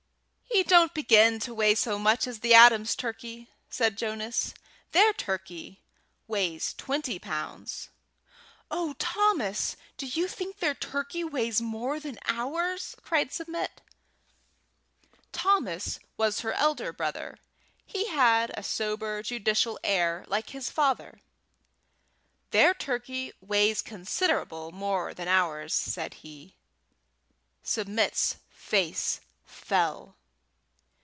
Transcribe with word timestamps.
"He 0.53 0.63
don't 0.63 0.93
begin 0.93 1.39
to 1.39 1.53
weigh 1.53 1.75
so 1.75 1.97
much 1.97 2.27
as 2.27 2.41
the 2.41 2.53
Adams' 2.53 2.93
turkey," 2.95 3.47
said 3.69 3.97
Jonas. 3.97 4.53
"Their 4.91 5.13
turkey 5.13 5.81
weighs 6.27 6.73
twenty 6.73 7.17
pounds." 7.19 7.87
"Oh, 8.69 8.93
Thomas! 8.99 9.77
do 9.97 10.05
you 10.05 10.27
think 10.27 10.59
their 10.59 10.75
turkey 10.75 11.23
weighs 11.23 11.61
more 11.61 12.01
than 12.01 12.19
ours?" 12.27 12.95
cried 13.01 13.31
Submit. 13.31 13.81
Thomas 15.31 15.99
was 16.17 16.41
her 16.41 16.51
elder 16.51 16.91
brother; 16.91 17.37
he 17.85 18.09
had 18.09 18.51
a 18.53 18.61
sober, 18.61 19.23
judicial 19.23 19.79
air 19.85 20.25
like 20.27 20.49
his 20.49 20.69
father. 20.69 21.21
"Their 22.51 22.73
turkey 22.73 23.31
weighs 23.39 23.81
considerable 23.81 24.73
more 24.73 25.13
than 25.13 25.29
ours," 25.29 25.73
said 25.73 26.15
he. 26.15 26.55
Submit's 27.63 28.35
face 28.51 29.21
fell. 29.45 30.17